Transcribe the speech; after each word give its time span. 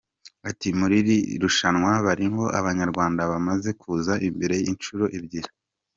Ati: 0.49 0.67
“Muri 0.79 0.95
iri 1.01 1.17
rushanwa 1.41 1.91
barimo 2.05 2.43
Abanyarwanda 2.59 3.21
bamaze 3.31 3.69
kuza 3.81 4.13
imbere 4.27 4.55
inshuro 4.71 5.05
ebyiri. 5.17 5.49